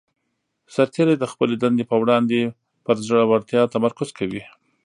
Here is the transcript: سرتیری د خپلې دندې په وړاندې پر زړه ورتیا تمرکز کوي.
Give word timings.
سرتیری 0.73 1.15
د 1.19 1.23
خپلې 1.31 1.55
دندې 1.61 1.83
په 1.87 1.95
وړاندې 2.01 2.39
پر 2.85 2.95
زړه 3.07 3.23
ورتیا 3.31 3.61
تمرکز 3.73 4.09
کوي. 4.17 4.43